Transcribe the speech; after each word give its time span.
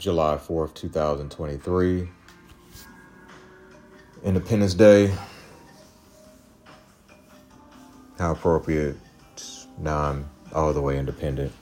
July 0.00 0.36
4th, 0.36 0.72
2023. 0.72 2.08
Independence 4.24 4.72
Day. 4.72 5.14
How 8.18 8.32
appropriate. 8.32 8.96
Now 9.78 9.98
I'm 9.98 10.30
all 10.54 10.72
the 10.72 10.80
way 10.80 10.98
independent. 10.98 11.52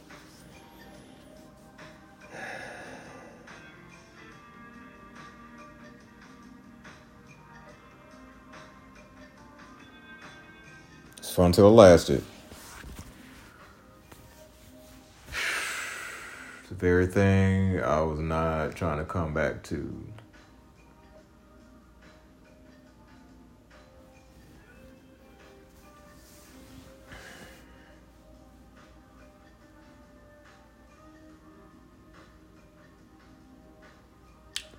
It's 11.16 11.32
fun 11.32 11.50
till 11.50 11.66
it 11.66 11.70
lasted. 11.70 12.22
Very 16.78 17.08
thing 17.08 17.82
I 17.82 18.00
was 18.02 18.20
not 18.20 18.76
trying 18.76 18.98
to 18.98 19.04
come 19.04 19.34
back 19.34 19.64
to. 19.64 20.06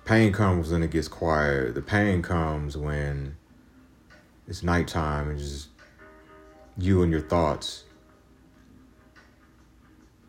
Pain 0.06 0.32
comes 0.32 0.72
when 0.72 0.82
it 0.82 0.90
gets 0.90 1.06
quiet. 1.06 1.74
The 1.74 1.82
pain 1.82 2.22
comes 2.22 2.76
when 2.76 3.36
it's 4.48 4.62
nighttime 4.62 5.28
and 5.28 5.38
just 5.38 5.68
you 6.78 7.02
and 7.02 7.12
your 7.12 7.20
thoughts 7.20 7.84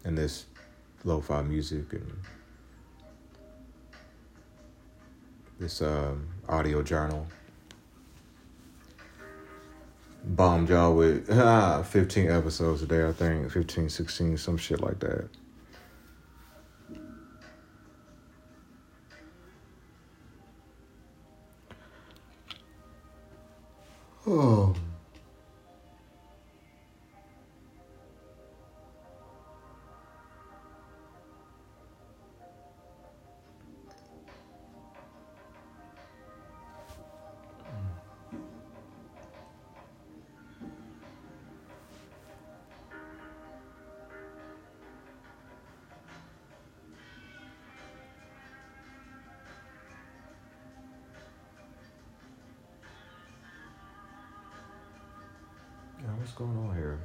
and 0.03 0.17
this 0.17 0.45
lo-fi 1.03 1.41
music 1.41 1.93
and 1.93 2.11
this 5.59 5.81
um, 5.81 6.27
audio 6.49 6.81
journal. 6.81 7.27
Bombed 10.23 10.69
y'all 10.69 10.95
with 10.95 11.30
ah, 11.31 11.81
15 11.88 12.30
episodes 12.30 12.81
a 12.83 12.88
day, 12.88 13.08
I 13.08 13.11
think. 13.11 13.52
15, 13.52 13.89
16, 13.89 14.38
some 14.38 14.58
shit 14.58 14.81
like 14.81 14.99
that. 14.99 15.30
Oh. 24.27 24.75
What's 56.22 56.33
going 56.33 56.55
on 56.55 56.75
here? 56.75 57.00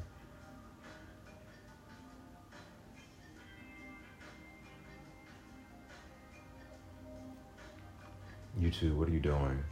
You 8.61 8.69
YouTube, 8.69 8.97
what 8.97 9.09
are 9.09 9.13
you 9.13 9.21
doing? 9.21 9.65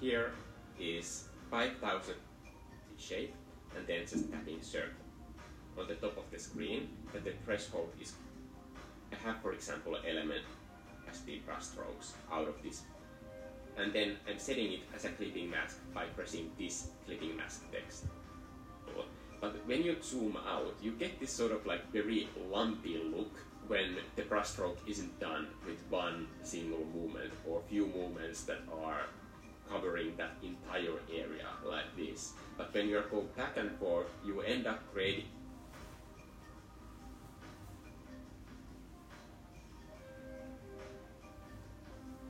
Here 0.00 0.32
is 0.78 1.28
5000 1.50 2.14
shape 2.98 3.34
and 3.76 3.86
then 3.86 4.00
just 4.06 4.30
tapping 4.30 4.60
circle. 4.60 4.90
On 5.78 5.88
the 5.88 5.94
top 5.94 6.18
of 6.18 6.30
the 6.30 6.38
screen 6.38 6.88
that 7.12 7.24
the 7.24 7.32
threshold 7.44 7.90
is 8.00 8.12
I 9.12 9.16
have 9.26 9.40
for 9.40 9.52
example 9.52 9.94
an 9.94 10.02
element 10.06 10.42
as 11.10 11.20
the 11.22 11.38
brush 11.46 11.64
strokes 11.64 12.14
out 12.30 12.48
of 12.48 12.62
this. 12.62 12.82
And 13.76 13.92
then 13.92 14.16
I'm 14.28 14.38
setting 14.38 14.72
it 14.72 14.80
as 14.94 15.04
a 15.04 15.08
clipping 15.08 15.50
mask 15.50 15.78
by 15.94 16.04
pressing 16.06 16.50
this 16.58 16.88
clipping 17.06 17.36
mask 17.36 17.62
text. 17.72 18.04
But 19.40 19.66
when 19.66 19.82
you 19.82 19.96
zoom 20.02 20.36
out, 20.36 20.74
you 20.80 20.92
get 20.92 21.18
this 21.20 21.30
sort 21.30 21.52
of 21.52 21.66
like 21.66 21.90
very 21.90 22.28
lumpy 22.50 22.98
look 23.02 23.32
when 23.66 23.96
the 24.16 24.22
brushstroke 24.22 24.78
isn't 24.86 25.18
done 25.20 25.48
with 25.66 25.78
one 25.88 26.28
single 26.42 26.84
movement 26.94 27.32
or 27.46 27.62
few 27.68 27.86
movements 27.86 28.44
that 28.44 28.60
are 28.72 29.06
covering 29.74 30.16
that 30.16 30.32
entire 30.42 30.98
area 31.12 31.48
like 31.64 31.90
this. 31.96 32.32
But 32.56 32.72
when 32.72 32.88
you 32.88 33.02
go 33.10 33.22
back 33.36 33.56
and 33.56 33.70
forth, 33.78 34.06
you 34.24 34.40
end 34.40 34.66
up 34.66 34.80
creating 34.92 35.24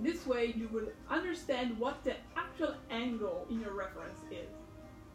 This 0.01 0.27
way 0.27 0.53
you 0.57 0.69
will 0.69 0.89
understand 1.09 1.79
what 1.79 2.03
the 2.05 2.15
actual 2.37 2.75
angle 2.91 3.47
in 3.49 3.61
your 3.61 3.73
reference 3.73 4.19
is. 4.31 4.51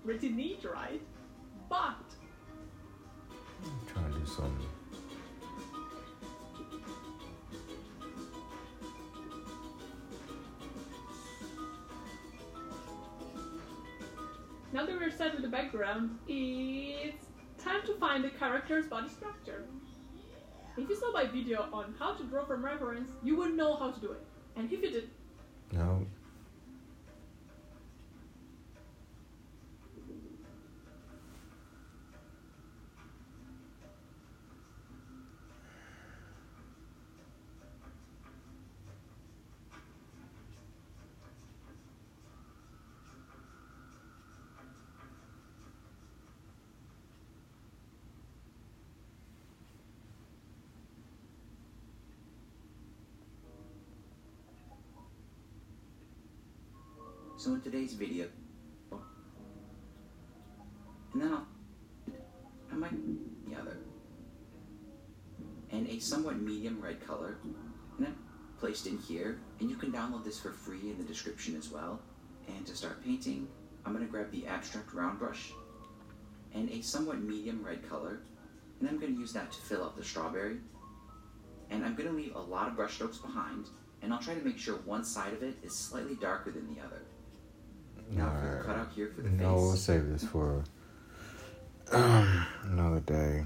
Pretty 0.05 0.29
neat, 0.29 0.63
right? 0.63 1.01
But 1.69 1.99
I'm 3.61 3.85
trying 3.85 4.13
to 4.13 4.19
do 4.19 4.25
something. 4.25 4.78
Now 14.71 14.85
that 14.85 14.95
we're 14.99 15.11
set 15.11 15.33
with 15.33 15.41
the 15.41 15.47
background, 15.49 16.17
it's 16.27 17.25
time 17.57 17.81
to 17.85 17.95
find 17.95 18.23
the 18.23 18.29
character's 18.29 18.87
body 18.87 19.09
structure. 19.09 19.65
If 20.77 20.87
you 20.89 20.95
saw 20.95 21.11
my 21.11 21.25
video 21.25 21.67
on 21.73 21.95
how 21.99 22.13
to 22.15 22.23
draw 22.23 22.45
from 22.45 22.63
reference, 22.63 23.11
you 23.23 23.35
would 23.37 23.53
know 23.55 23.75
how 23.75 23.91
to 23.91 23.99
do 23.99 24.11
it. 24.11 24.23
And 24.55 24.65
if 24.65 24.71
you 24.71 24.91
did, 24.91 25.09
No. 25.71 26.05
So 57.39 57.53
in 57.53 57.61
today's 57.61 57.93
video, 57.93 58.27
and 61.13 61.21
then 61.21 61.31
I'll, 61.31 61.47
I 62.69 62.75
might 62.75 62.91
the 63.47 63.55
other, 63.55 63.77
and 65.71 65.87
a 65.87 65.99
somewhat 65.99 66.41
medium 66.41 66.81
red 66.81 66.99
color, 67.07 67.37
and 67.97 68.05
then 68.05 68.15
placed 68.59 68.87
in 68.87 68.97
here, 68.97 69.39
and 69.61 69.69
you 69.69 69.77
can 69.77 69.89
download 69.89 70.25
this 70.25 70.37
for 70.37 70.51
free 70.51 70.81
in 70.81 70.97
the 70.97 71.05
description 71.05 71.55
as 71.55 71.69
well. 71.69 72.01
And 72.49 72.67
to 72.67 72.75
start 72.75 73.01
painting, 73.05 73.47
I'm 73.85 73.93
gonna 73.93 74.03
grab 74.03 74.29
the 74.31 74.45
abstract 74.45 74.93
round 74.93 75.17
brush 75.17 75.53
and 76.53 76.69
a 76.69 76.81
somewhat 76.81 77.21
medium 77.21 77.63
red 77.63 77.87
color, 77.87 78.19
and 78.81 78.89
I'm 78.89 78.99
gonna 78.99 79.13
use 79.13 79.31
that 79.31 79.49
to 79.53 79.61
fill 79.61 79.85
out 79.85 79.95
the 79.95 80.03
strawberry. 80.03 80.57
And 81.69 81.85
I'm 81.85 81.95
gonna 81.95 82.11
leave 82.11 82.35
a 82.35 82.41
lot 82.41 82.67
of 82.67 82.75
brush 82.75 82.95
strokes 82.95 83.19
behind, 83.19 83.67
and 84.01 84.11
I'll 84.11 84.19
try 84.19 84.33
to 84.33 84.45
make 84.45 84.57
sure 84.57 84.75
one 84.79 85.05
side 85.05 85.31
of 85.31 85.41
it 85.41 85.55
is 85.63 85.73
slightly 85.73 86.15
darker 86.15 86.51
than 86.51 86.67
the 86.75 86.81
other. 86.81 86.99
Now 88.11 88.29
for 88.29 88.57
the 88.57 88.63
cutout 88.63 88.91
here 88.95 89.11
for 89.15 89.21
the 89.21 89.29
No, 89.29 89.55
we'll 89.55 89.75
save 89.75 90.07
this 90.07 90.23
for 90.23 90.63
um, 91.91 92.45
another 92.63 92.99
day. 93.01 93.45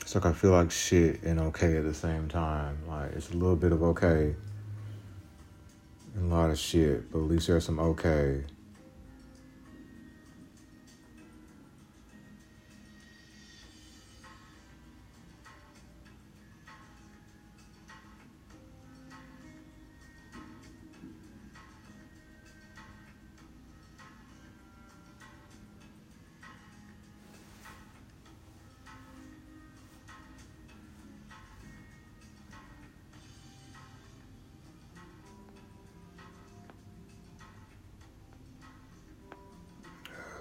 It's 0.00 0.14
like 0.14 0.24
I 0.24 0.32
feel 0.32 0.52
like 0.52 0.70
shit 0.70 1.22
and 1.22 1.38
okay 1.38 1.76
at 1.76 1.84
the 1.84 1.92
same 1.92 2.28
time. 2.28 2.78
Like 2.88 3.12
it's 3.12 3.30
a 3.30 3.34
little 3.34 3.56
bit 3.56 3.72
of 3.72 3.82
okay 3.82 4.34
and 6.14 6.32
a 6.32 6.34
lot 6.34 6.50
of 6.50 6.58
shit, 6.58 7.10
but 7.12 7.18
at 7.18 7.24
least 7.24 7.46
there's 7.46 7.64
some 7.64 7.78
okay. 7.78 8.44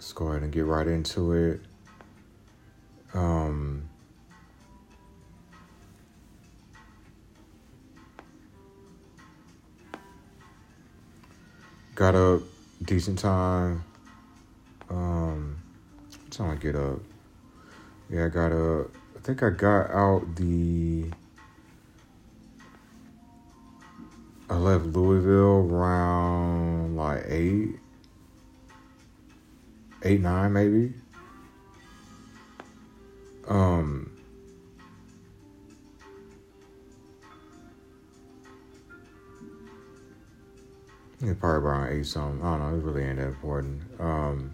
Let's 0.08 0.14
go 0.14 0.28
ahead 0.30 0.42
and 0.42 0.54
get 0.54 0.64
right 0.64 0.88
into 0.88 1.34
it. 1.34 1.60
Um, 3.14 3.90
got 11.94 12.16
up 12.16 12.42
decent 12.82 13.20
time. 13.20 13.84
Um, 14.90 15.62
what 16.10 16.32
time 16.32 16.52
I 16.52 16.56
get 16.56 16.78
up? 16.78 17.02
Yeah, 18.10 18.28
I 18.28 18.30
got 18.30 18.54
up. 18.54 18.88
I 19.14 19.20
think 19.20 19.44
I 19.44 19.50
got 19.50 19.92
out 19.92 20.38
the. 20.38 21.12
I 24.50 24.56
left 24.56 24.86
Louisville 24.86 25.70
around 25.70 26.96
like 26.96 27.26
eight 27.28 27.77
eight 30.08 30.22
nine 30.22 30.54
maybe. 30.54 30.94
Um 33.48 34.12
it's 41.22 41.40
probably 41.40 41.68
around 41.68 41.94
eight 41.94 42.06
something. 42.06 42.46
I 42.46 42.58
don't 42.58 42.72
know. 42.72 42.78
It 42.78 42.84
really 42.84 43.04
ain't 43.04 43.18
that 43.18 43.28
important. 43.28 43.82
Um 44.00 44.52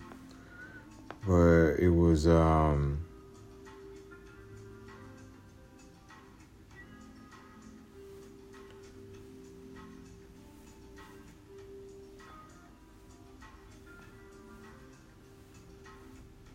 but 1.27 1.75
it 1.79 1.89
was 1.89 2.27
um 2.27 3.05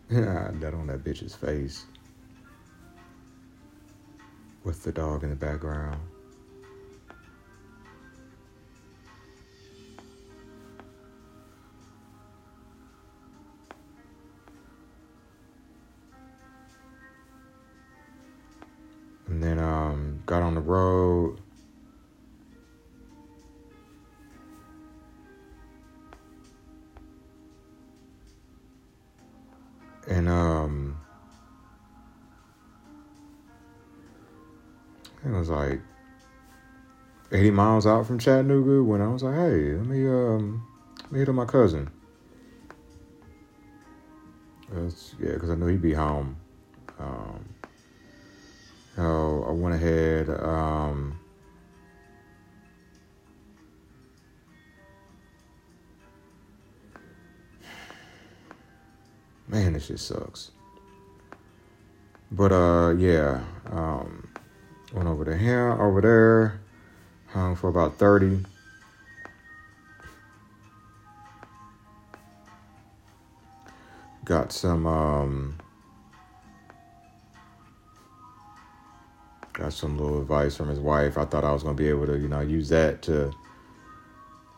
that 0.09 0.73
on 0.73 0.87
that 0.87 1.03
bitch's 1.03 1.35
face. 1.35 1.85
With 4.63 4.83
the 4.83 4.91
dog 4.91 5.23
in 5.23 5.29
the 5.29 5.35
background. 5.35 5.99
It 35.25 35.29
was 35.29 35.49
like 35.49 35.81
80 37.31 37.51
miles 37.51 37.85
out 37.85 38.07
from 38.07 38.19
Chattanooga 38.19 38.83
when 38.83 39.01
I 39.01 39.07
was 39.07 39.23
like, 39.23 39.35
hey, 39.35 39.73
let 39.73 39.85
me 39.85 40.07
um 40.07 40.65
let 41.03 41.11
me 41.11 41.19
hit 41.19 41.29
on 41.29 41.35
my 41.35 41.45
cousin. 41.45 41.89
That's, 44.71 45.15
yeah, 45.19 45.33
because 45.33 45.49
I 45.49 45.55
knew 45.55 45.67
he'd 45.67 45.81
be 45.81 45.93
home. 45.93 46.37
Um, 46.99 47.49
so 48.95 49.45
I 49.47 49.51
went 49.51 49.75
ahead. 49.75 50.29
Um, 50.29 51.19
man, 59.47 59.73
this 59.73 59.87
shit 59.87 59.99
sucks. 59.99 60.51
But 62.31 62.51
uh, 62.51 62.93
yeah, 62.97 63.41
um, 63.71 64.28
went 64.93 65.07
over 65.07 65.25
to 65.25 65.35
him 65.35 65.79
over 65.79 66.01
there, 66.01 66.59
hung 67.27 67.55
for 67.55 67.69
about 67.69 67.97
thirty. 67.97 68.45
Got 74.25 74.51
some 74.51 74.85
um, 74.85 75.57
got 79.53 79.73
some 79.73 79.97
little 79.97 80.21
advice 80.21 80.55
from 80.55 80.69
his 80.69 80.79
wife. 80.79 81.17
I 81.17 81.25
thought 81.25 81.43
I 81.43 81.51
was 81.51 81.63
gonna 81.63 81.75
be 81.75 81.89
able 81.89 82.05
to, 82.07 82.17
you 82.17 82.27
know, 82.27 82.41
use 82.41 82.69
that 82.69 83.01
to 83.03 83.31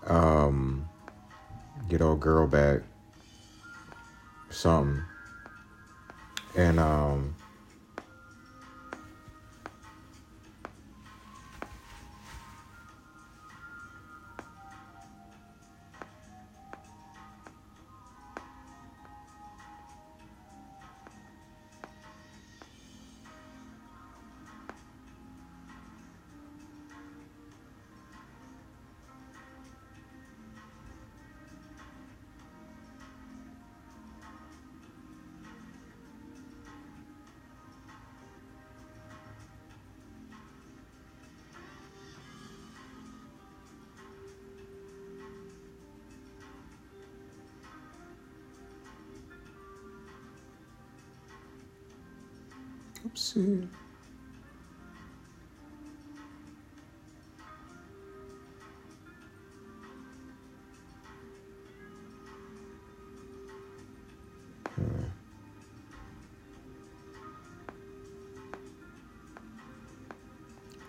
um, 0.07 0.89
get 1.87 2.01
old 2.01 2.19
girl 2.19 2.47
back, 2.47 2.81
something, 4.49 5.03
and 6.57 6.79
um. 6.79 7.35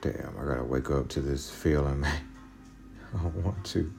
Damn, 0.03 0.35
I 0.37 0.45
gotta 0.45 0.65
wake 0.65 0.91
up 0.91 1.09
to 1.11 1.21
this 1.21 1.49
feeling. 1.49 2.05
I 3.15 3.23
don't 3.23 3.37
want 3.45 3.65
to. 3.67 3.93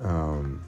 Um, 0.00 0.60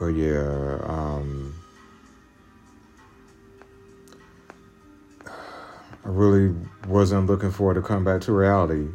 but 0.00 0.06
yeah, 0.06 0.80
um, 0.82 1.54
I 5.24 5.30
really 6.08 6.56
wasn't 6.88 7.26
looking 7.26 7.52
forward 7.52 7.74
to 7.74 7.82
come 7.82 8.02
back 8.02 8.20
to 8.22 8.32
reality. 8.32 8.88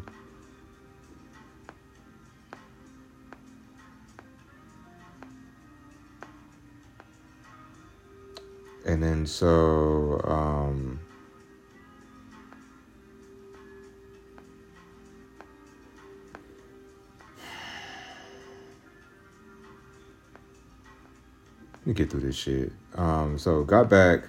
Me 21.90 21.96
get 21.96 22.12
through 22.12 22.22
this 22.22 22.36
shit. 22.36 22.72
Um, 22.96 23.38
so 23.38 23.64
got 23.64 23.90
back 23.90 24.22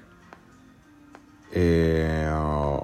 and 1.54 2.28
uh, 2.28 2.80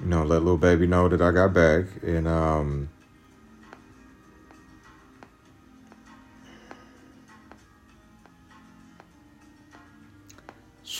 you 0.00 0.06
know, 0.06 0.22
let 0.22 0.42
little 0.42 0.56
baby 0.56 0.86
know 0.86 1.08
that 1.08 1.20
I 1.20 1.32
got 1.32 1.52
back 1.52 1.86
and 2.02 2.28
um 2.28 2.91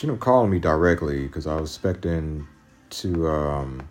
she 0.03 0.07
didn't 0.07 0.19
call 0.19 0.45
me 0.47 0.59
directly 0.59 1.27
because 1.27 1.47
I 1.47 1.55
was 1.55 1.69
expecting 1.69 2.45
to 2.89 3.29
um 3.29 3.87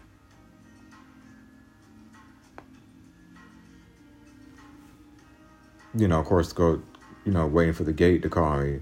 you 5.97 6.07
know, 6.07 6.21
of 6.21 6.27
course 6.27 6.53
go 6.53 6.83
you 7.25 7.33
know, 7.33 7.47
waiting 7.47 7.73
for 7.73 7.85
the 7.85 7.95
gate 7.95 8.21
to 8.25 8.29
call 8.29 8.59
me. 8.59 8.81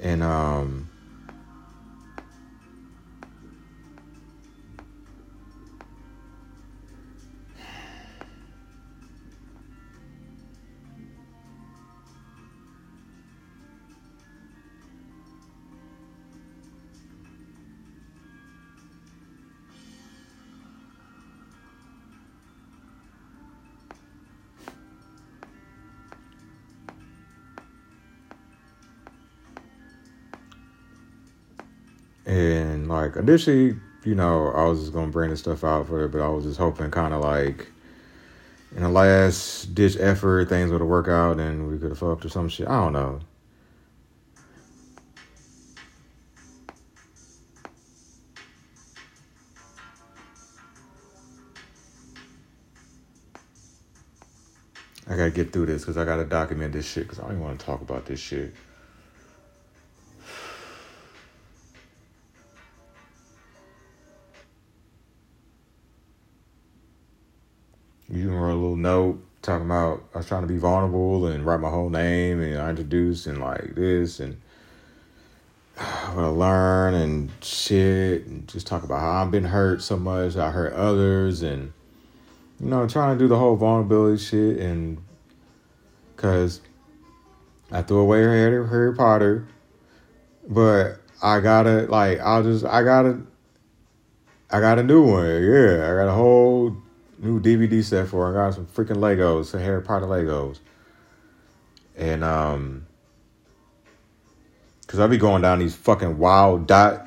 And 0.00 0.22
um 0.22 0.88
like 33.14 33.22
initially, 33.22 33.76
you 34.04 34.14
know, 34.14 34.48
I 34.48 34.64
was 34.64 34.80
just 34.80 34.92
gonna 34.92 35.10
bring 35.10 35.30
this 35.30 35.40
stuff 35.40 35.64
out 35.64 35.86
for 35.86 36.04
it, 36.04 36.08
but 36.08 36.20
I 36.20 36.28
was 36.28 36.44
just 36.44 36.58
hoping 36.58 36.90
kind 36.90 37.14
of 37.14 37.22
like 37.22 37.68
in 38.76 38.82
a 38.82 38.90
last 38.90 39.74
ditch 39.74 39.96
effort, 39.98 40.48
things 40.48 40.70
would 40.72 40.80
worked 40.82 41.08
out 41.08 41.38
and 41.38 41.70
we 41.70 41.78
could 41.78 41.90
have 41.90 41.98
fucked 41.98 42.24
or 42.24 42.28
some 42.28 42.48
shit. 42.48 42.66
I 42.66 42.80
don't 42.80 42.92
know. 42.92 43.20
I 55.06 55.16
gotta 55.16 55.30
get 55.30 55.52
through 55.52 55.66
this 55.66 55.82
because 55.82 55.96
I 55.96 56.04
gotta 56.04 56.24
document 56.24 56.72
this 56.72 56.86
shit 56.86 57.04
because 57.04 57.20
I 57.20 57.22
don't 57.22 57.32
even 57.32 57.44
want 57.44 57.60
to 57.60 57.66
talk 57.66 57.82
about 57.82 58.06
this 58.06 58.18
shit. 58.18 58.54
I 70.14 70.18
was 70.18 70.26
trying 70.26 70.42
to 70.42 70.48
be 70.48 70.58
vulnerable 70.58 71.26
and 71.26 71.44
write 71.44 71.58
my 71.58 71.70
whole 71.70 71.90
name 71.90 72.40
and 72.40 72.56
I 72.58 72.70
introduced 72.70 73.26
and 73.26 73.40
like 73.40 73.74
this 73.74 74.20
and 74.20 74.40
what 75.76 76.24
I 76.24 76.28
learn 76.28 76.94
and 76.94 77.30
shit 77.42 78.24
and 78.26 78.46
just 78.46 78.68
talk 78.68 78.84
about 78.84 79.00
how 79.00 79.10
I've 79.24 79.32
been 79.32 79.44
hurt 79.44 79.82
so 79.82 79.96
much, 79.96 80.36
I 80.36 80.52
hurt 80.52 80.72
others 80.72 81.42
and 81.42 81.72
you 82.60 82.66
know, 82.66 82.86
trying 82.86 83.18
to 83.18 83.24
do 83.24 83.26
the 83.26 83.36
whole 83.36 83.56
vulnerability 83.56 84.22
shit 84.22 84.58
and 84.60 84.98
cause 86.16 86.60
I 87.72 87.82
threw 87.82 87.98
away 87.98 88.20
Harry, 88.20 88.68
Harry 88.68 88.94
Potter, 88.94 89.48
but 90.48 91.00
I 91.20 91.40
gotta 91.40 91.86
like 91.88 92.20
I'll 92.20 92.44
just 92.44 92.64
I 92.64 92.84
gotta 92.84 93.20
I 94.48 94.60
got 94.60 94.78
a 94.78 94.84
new 94.84 95.02
one. 95.02 95.26
Yeah, 95.26 95.90
I 95.90 95.96
got 95.96 96.08
a 96.08 96.12
whole 96.12 96.43
new 97.24 97.40
DVD 97.40 97.82
set 97.82 98.08
for. 98.08 98.30
I 98.30 98.32
got 98.32 98.54
some 98.54 98.66
freaking 98.66 98.98
Legos, 98.98 99.46
some 99.46 99.60
Harry 99.60 99.82
Potter 99.82 100.06
Legos, 100.06 100.58
and 101.96 102.22
um, 102.22 102.86
cause 104.86 105.00
I 105.00 105.06
be 105.06 105.16
going 105.16 105.42
down 105.42 105.58
these 105.58 105.74
fucking 105.74 106.18
wild 106.18 106.66
dot 106.66 107.06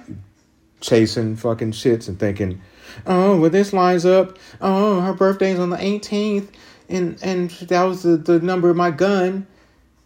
chasing 0.82 1.36
fucking 1.36 1.72
shits 1.72 2.08
and 2.08 2.20
thinking, 2.20 2.62
oh, 3.06 3.40
well 3.40 3.50
this 3.50 3.74
lines 3.74 4.06
up. 4.06 4.38
Oh, 4.60 5.02
her 5.02 5.14
birthday's 5.14 5.60
on 5.60 5.70
the 5.70 5.78
18th, 5.78 6.50
and 6.90 7.18
and 7.22 7.50
that 7.52 7.84
was 7.84 8.04
the, 8.04 8.18
the 8.18 8.40
number 8.40 8.70
of 8.70 8.76
my 8.76 8.92
gun, 8.92 9.48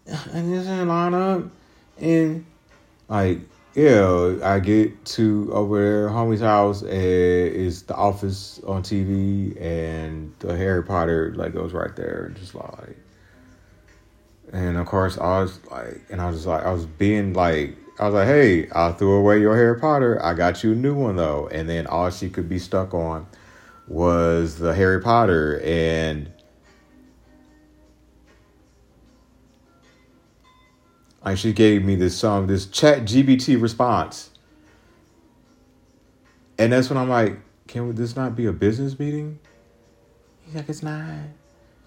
and 0.06 0.54
this 0.54 0.66
didn't 0.66 0.90
line 0.90 1.14
up, 1.14 1.44
and 2.00 2.46
like 3.08 3.40
yeah, 3.74 4.36
I 4.44 4.60
get 4.60 5.06
to 5.06 5.50
over 5.54 5.80
there, 5.80 6.10
homie's 6.10 6.42
house, 6.42 6.82
and 6.82 6.92
it's 6.92 7.84
the 7.84 7.96
office 7.96 8.60
on 8.68 8.84
TV, 8.84 9.60
and 9.62 10.34
the 10.40 10.58
Harry 10.58 10.84
Potter 10.84 11.34
like 11.36 11.54
goes 11.54 11.72
right 11.72 11.96
there, 11.96 12.34
just 12.38 12.54
like, 12.54 12.98
and 14.52 14.78
of 14.78 14.86
course 14.88 15.18
I 15.18 15.42
was 15.42 15.60
like, 15.72 16.02
and 16.10 16.20
I 16.20 16.30
was 16.30 16.46
like, 16.46 16.66
I 16.66 16.74
was 16.74 16.86
being 16.86 17.34
like, 17.34 17.78
I 17.98 18.06
was 18.06 18.14
like, 18.14 18.28
hey, 18.28 18.68
I 18.76 18.92
threw 18.92 19.14
away 19.14 19.40
your 19.40 19.56
Harry 19.56 19.80
Potter, 19.80 20.22
I 20.22 20.34
got 20.34 20.64
you 20.64 20.74
a 20.74 20.76
new 20.76 20.94
one 20.94 21.16
though, 21.16 21.48
and 21.48 21.70
then 21.70 21.88
all 21.88 22.10
she 22.10 22.30
could 22.30 22.50
be 22.50 22.60
stuck 22.60 22.94
on 22.94 23.26
was 23.88 24.58
the 24.58 24.76
Harry 24.76 25.02
Potter, 25.02 25.62
and 25.64 26.30
Like 31.24 31.38
she 31.38 31.54
gave 31.54 31.84
me 31.84 31.96
this 31.96 32.24
um 32.24 32.48
this 32.48 32.66
chat 32.66 33.02
GBT 33.02 33.62
response. 33.62 34.32
And 36.58 36.72
that's 36.72 36.90
when 36.90 36.98
I'm 36.98 37.10
like, 37.10 37.38
can 37.68 37.94
this 37.96 38.16
not 38.16 38.36
be 38.36 38.46
a 38.46 38.52
business 38.52 39.00
meeting? 39.00 39.40
He's 40.46 40.56
like, 40.56 40.70
it's 40.70 40.84
not. 40.84 41.06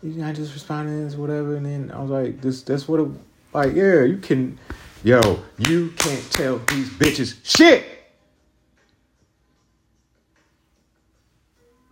You're 0.02 0.24
not 0.24 0.34
just 0.34 0.52
responding 0.52 1.08
to 1.08 1.16
whatever. 1.18 1.56
And 1.56 1.66
then 1.66 1.90
I 1.92 2.00
was 2.00 2.10
like, 2.10 2.40
this 2.40 2.62
that's 2.62 2.86
what 2.88 3.00
it 3.00 3.08
like, 3.52 3.74
yeah, 3.74 4.02
you 4.02 4.18
can 4.18 4.58
yo, 5.02 5.42
you 5.58 5.90
can't 5.96 6.30
tell 6.30 6.58
these 6.58 6.90
bitches 6.90 7.36
shit. 7.44 7.84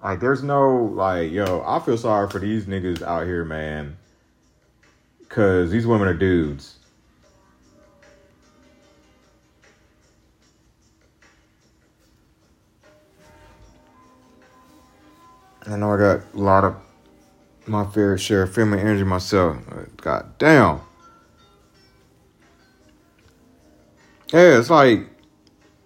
Like 0.03 0.21
there's 0.21 0.43
no 0.43 0.77
like, 0.77 1.31
yo, 1.31 1.63
I 1.67 1.79
feel 1.81 1.97
sorry 1.97 2.29
for 2.31 2.39
these 2.39 2.67
niggas 2.67 3.03
out 3.03 3.27
here, 3.27 3.45
man. 3.45 3.97
Cause 5.29 5.71
these 5.71 5.87
women 5.87 6.09
are 6.09 6.15
dudes. 6.15 6.79
I 15.67 15.77
know 15.77 15.93
I 15.93 15.97
got 15.97 16.21
a 16.35 16.39
lot 16.39 16.65
of 16.65 16.77
my 17.67 17.85
fair 17.87 18.19
share 18.19 18.43
of 18.43 18.55
feminine 18.55 18.85
energy 18.85 19.05
myself. 19.05 19.59
God 19.99 20.39
damn. 20.39 20.81
Yeah, 24.33 24.59
it's 24.59 24.71
like, 24.71 25.07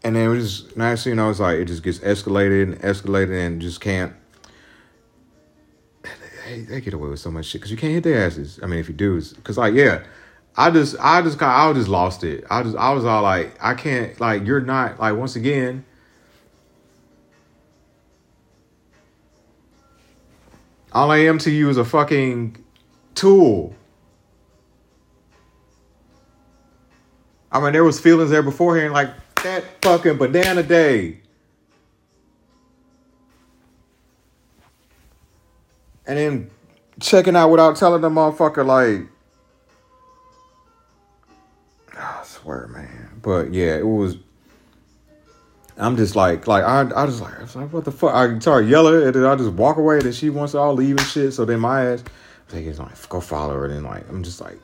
and 0.05 0.15
then 0.15 0.31
we 0.31 0.39
just 0.39 0.77
you 1.07 1.15
know, 1.15 1.31
it's 1.31 1.41
like 1.41 1.59
it 1.59 1.65
just 1.67 1.83
gets 1.83 1.99
escalated 1.99 2.63
and 2.63 2.81
escalated 2.81 3.47
and 3.47 3.61
just 3.61 3.81
can't. 3.81 4.15
they, 6.47 6.61
they 6.61 6.81
get 6.81 6.95
away 6.95 7.09
with 7.09 7.19
so 7.19 7.31
much 7.31 7.47
shit 7.47 7.61
because 7.61 7.71
you 7.71 7.77
can't 7.77 7.93
hit 7.93 8.05
their 8.05 8.25
asses. 8.25 8.61
I 8.63 8.67
mean, 8.67 8.79
if 8.79 8.89
you 8.89 8.95
do, 8.95 9.21
because 9.21 9.59
like 9.59 9.75
yeah, 9.75 10.05
I 10.57 10.71
just 10.71 10.97
I 11.01 11.21
just 11.23 11.39
got 11.39 11.69
I 11.69 11.73
just 11.73 11.89
lost 11.89 12.25
it. 12.25 12.45
I 12.49 12.63
just 12.63 12.77
I 12.77 12.93
was 12.93 13.05
all 13.05 13.23
like 13.23 13.57
I 13.61 13.75
can't 13.75 14.19
like 14.21 14.47
you're 14.47 14.61
not 14.61 15.01
like 15.01 15.17
once 15.17 15.37
again. 15.37 15.85
All 20.97 21.11
I 21.11 21.19
am 21.19 21.37
to 21.41 21.51
you 21.51 21.69
is 21.69 21.77
a 21.77 21.85
fucking 21.85 22.57
tool. 23.15 23.75
I 27.53 27.61
mean, 27.61 27.75
there 27.75 27.85
was 27.85 28.01
feelings 28.01 28.31
there 28.31 28.43
beforehand, 28.43 28.95
like 28.95 29.11
that 29.43 29.63
fucking 29.83 30.17
banana 30.17 30.63
day. 30.63 31.21
And 36.07 36.17
then 36.17 36.51
checking 36.99 37.37
out 37.37 37.51
without 37.51 37.77
telling 37.77 38.01
the 38.01 38.09
motherfucker, 38.09 38.65
like, 38.65 39.07
I 41.95 42.23
swear, 42.25 42.69
man. 42.69 43.21
But 43.21 43.53
yeah, 43.53 43.77
it 43.77 43.87
was. 43.87 44.17
I'm 45.79 45.97
just 45.97 46.17
like, 46.17 46.47
like 46.47 46.65
I, 46.65 46.81
I 46.81 47.07
just 47.07 47.21
like, 47.21 47.39
I 47.39 47.43
was 47.43 47.57
like, 47.57 47.73
what 47.73 47.85
the 47.85 47.93
fuck? 47.93 48.15
I 48.15 48.39
start 48.39 48.67
yelling, 48.67 49.03
and 49.03 49.15
then 49.15 49.25
I 49.25 49.35
just 49.37 49.53
walk 49.53 49.77
away. 49.77 49.97
And 49.97 50.05
then 50.05 50.13
she 50.13 50.31
wants 50.31 50.53
to 50.53 50.59
all 50.59 50.75
leave 50.75 50.97
and 50.97 51.07
shit. 51.07 51.35
So 51.35 51.45
then 51.45 51.61
my 51.61 51.85
ass, 51.87 52.05
I 52.49 52.53
think 52.53 52.67
it's 52.67 52.79
like, 52.79 53.09
go 53.09 53.21
follow 53.21 53.55
her. 53.55 53.67
And 53.67 53.75
then 53.75 53.85
like, 53.85 54.09
I'm 54.09 54.23
just 54.23 54.41
like, 54.41 54.59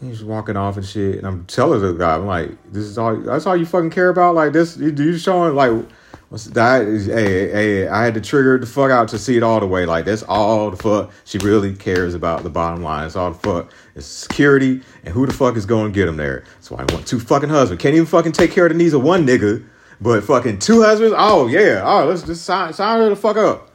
he's 0.00 0.24
walking 0.24 0.56
off 0.56 0.76
and 0.76 0.86
shit. 0.86 1.16
And 1.16 1.26
I'm 1.26 1.44
telling 1.46 1.80
the 1.80 1.92
guy, 1.92 2.16
I'm 2.16 2.26
like, 2.26 2.50
this 2.72 2.84
is 2.84 2.98
all. 2.98 3.16
That's 3.16 3.46
all 3.46 3.56
you 3.56 3.66
fucking 3.66 3.90
care 3.90 4.08
about. 4.08 4.34
Like 4.34 4.52
this, 4.52 4.76
you, 4.76 4.90
you 4.90 5.18
showing 5.18 5.54
like. 5.54 5.86
What's 6.30 6.44
that? 6.44 6.86
Hey, 6.86 7.50
hey, 7.50 7.88
I 7.88 8.04
had 8.04 8.14
to 8.14 8.20
trigger 8.20 8.56
the 8.56 8.64
fuck 8.64 8.92
out 8.92 9.08
to 9.08 9.18
see 9.18 9.36
it 9.36 9.42
all 9.42 9.58
the 9.58 9.66
way. 9.66 9.84
Like 9.84 10.04
that's 10.04 10.22
all 10.22 10.70
the 10.70 10.76
fuck 10.76 11.10
she 11.24 11.38
really 11.38 11.74
cares 11.74 12.14
about. 12.14 12.44
The 12.44 12.50
bottom 12.50 12.84
line, 12.84 13.04
it's 13.04 13.16
all 13.16 13.32
the 13.32 13.38
fuck. 13.40 13.72
It's 13.96 14.06
security 14.06 14.80
and 15.02 15.12
who 15.12 15.26
the 15.26 15.32
fuck 15.32 15.56
is 15.56 15.66
going 15.66 15.90
to 15.90 15.92
get 15.92 16.06
him 16.06 16.16
there. 16.16 16.44
That's 16.54 16.70
why 16.70 16.84
I 16.88 16.94
want 16.94 17.08
two 17.08 17.18
fucking 17.18 17.48
husbands. 17.48 17.82
Can't 17.82 17.96
even 17.96 18.06
fucking 18.06 18.30
take 18.30 18.52
care 18.52 18.66
of 18.66 18.70
the 18.70 18.78
needs 18.78 18.94
of 18.94 19.02
one 19.02 19.26
nigga, 19.26 19.66
but 20.00 20.24
fucking 20.24 20.58
two 20.58 20.82
husbands. 20.82 21.14
Oh 21.16 21.46
yeah. 21.46 21.82
Oh, 21.84 22.06
let's 22.06 22.22
just 22.22 22.44
sign 22.44 22.72
sign 22.72 23.00
her 23.00 23.08
the 23.08 23.16
fuck 23.16 23.36
up. 23.36 23.70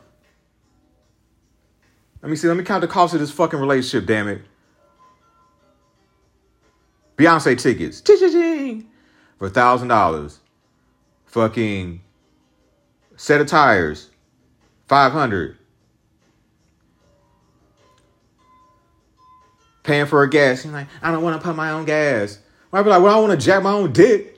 Let 2.21 2.29
me 2.29 2.35
see. 2.35 2.47
Let 2.47 2.57
me 2.57 2.63
count 2.63 2.81
the 2.81 2.87
cost 2.87 3.13
of 3.13 3.19
this 3.19 3.31
fucking 3.31 3.59
relationship. 3.59 4.07
Damn 4.07 4.27
it. 4.27 4.41
Beyonce 7.17 7.57
tickets, 7.57 8.01
Ching-ching-ching. 8.01 8.87
for 9.39 9.49
thousand 9.49 9.87
dollars. 9.87 10.39
Fucking 11.27 12.01
set 13.15 13.39
of 13.41 13.47
tires, 13.47 14.09
five 14.87 15.11
hundred. 15.11 15.57
Paying 19.83 20.07
for 20.07 20.23
a 20.23 20.29
gas. 20.29 20.65
Like, 20.65 20.87
I 21.01 21.11
don't 21.11 21.21
want 21.23 21.39
to 21.39 21.45
put 21.45 21.55
my 21.55 21.69
own 21.71 21.85
gas. 21.85 22.39
I'd 22.73 22.83
be 22.83 22.89
like, 22.89 23.01
well, 23.03 23.15
I 23.15 23.19
want 23.21 23.39
to 23.39 23.45
jack 23.45 23.61
my 23.63 23.71
own 23.71 23.93
dick. 23.93 24.34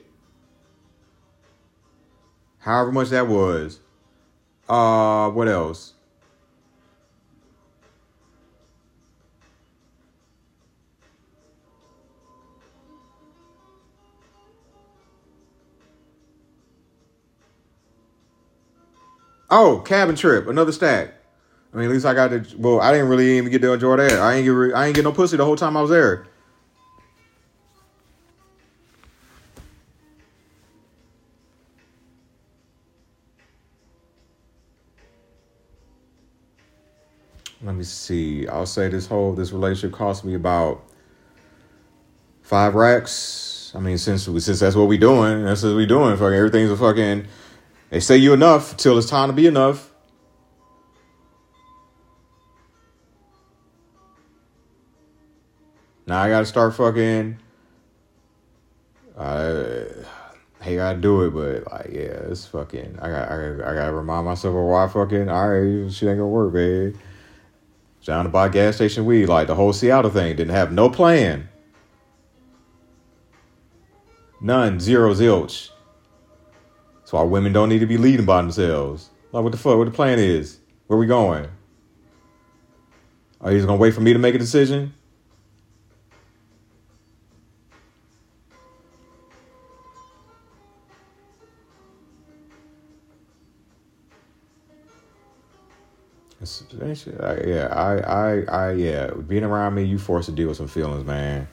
However 2.58 2.92
much 2.92 3.08
that 3.10 3.28
was. 3.28 3.80
Uh, 4.68 5.30
what 5.30 5.48
else? 5.48 5.94
Oh, 19.50 19.78
cabin 19.78 20.14
trip, 20.14 20.46
another 20.46 20.72
stack. 20.72 21.14
I 21.72 21.76
mean, 21.76 21.86
at 21.86 21.92
least 21.92 22.04
I 22.04 22.14
got 22.14 22.28
to. 22.28 22.44
Well, 22.58 22.80
I 22.80 22.92
didn't 22.92 23.08
really 23.08 23.38
even 23.38 23.50
get 23.50 23.62
to 23.62 23.72
enjoy 23.72 23.96
that. 23.96 24.12
I 24.12 24.34
ain't 24.34 24.44
get. 24.44 24.76
I 24.76 24.86
ain't 24.86 24.94
get 24.94 25.04
no 25.04 25.12
pussy 25.12 25.36
the 25.36 25.44
whole 25.44 25.56
time 25.56 25.76
I 25.76 25.80
was 25.80 25.90
there. 25.90 26.26
Me 37.78 37.84
see. 37.84 38.48
I'll 38.48 38.66
say 38.66 38.88
this 38.88 39.06
whole 39.06 39.32
this 39.32 39.52
relationship 39.52 39.96
cost 39.96 40.24
me 40.24 40.34
about 40.34 40.82
five 42.42 42.74
racks. 42.74 43.72
I 43.74 43.80
mean, 43.80 43.98
since 43.98 44.26
we 44.28 44.40
since 44.40 44.60
that's 44.60 44.76
what 44.76 44.88
we 44.88 44.98
doing, 44.98 45.44
that's 45.44 45.62
what 45.62 45.76
we 45.76 45.86
doing. 45.86 46.16
Fucking 46.16 46.34
everything's 46.34 46.70
a 46.70 46.76
fucking. 46.76 47.26
They 47.90 48.00
say 48.00 48.16
you 48.16 48.32
enough 48.32 48.76
till 48.76 48.98
it's 48.98 49.08
time 49.08 49.28
to 49.28 49.32
be 49.32 49.46
enough. 49.46 49.92
Now 56.06 56.22
I 56.22 56.28
gotta 56.30 56.46
start 56.46 56.74
fucking. 56.74 57.38
I 59.18 59.84
hey, 60.62 60.76
gotta 60.76 60.98
do 60.98 61.22
it, 61.22 61.30
but 61.30 61.70
like, 61.70 61.90
yeah, 61.92 62.30
it's 62.30 62.46
fucking. 62.46 62.98
I 63.00 63.08
got, 63.08 63.30
I, 63.30 63.52
I 63.52 63.74
gotta 63.74 63.92
remind 63.92 64.26
myself 64.26 64.54
of 64.54 64.62
why 64.62 64.88
fucking. 64.88 65.28
All 65.28 65.48
right, 65.48 65.92
shit 65.92 66.08
ain't 66.08 66.18
gonna 66.18 66.28
work, 66.28 66.52
babe. 66.52 66.96
Down 68.08 68.24
to 68.24 68.30
buy 68.30 68.48
gas 68.48 68.76
station 68.76 69.04
weed, 69.04 69.26
like 69.26 69.48
the 69.48 69.54
whole 69.54 69.74
Seattle 69.74 70.10
thing, 70.10 70.34
didn't 70.34 70.54
have 70.54 70.72
no 70.72 70.88
plan. 70.88 71.46
None, 74.40 74.80
zero, 74.80 75.12
zilch. 75.12 75.68
That's 77.00 77.12
why 77.12 77.20
women 77.24 77.52
don't 77.52 77.68
need 77.68 77.80
to 77.80 77.86
be 77.86 77.98
leading 77.98 78.24
by 78.24 78.40
themselves. 78.40 79.10
Like, 79.30 79.42
what 79.42 79.52
the 79.52 79.58
fuck? 79.58 79.76
What 79.76 79.84
the 79.84 79.90
plan 79.90 80.18
is? 80.18 80.58
Where 80.86 80.98
we 80.98 81.04
going? 81.04 81.48
Are 83.42 83.52
you 83.52 83.58
just 83.58 83.66
gonna 83.66 83.78
wait 83.78 83.92
for 83.92 84.00
me 84.00 84.14
to 84.14 84.18
make 84.18 84.34
a 84.34 84.38
decision? 84.38 84.94
Yeah, 97.46 97.66
I, 97.66 97.98
I, 97.98 98.40
I, 98.42 98.72
yeah. 98.72 99.10
Being 99.12 99.44
around 99.44 99.74
me, 99.74 99.84
you 99.84 99.98
forced 99.98 100.28
to 100.28 100.34
deal 100.34 100.48
with 100.48 100.56
some 100.56 100.68
feelings, 100.68 101.04
man. 101.04 101.48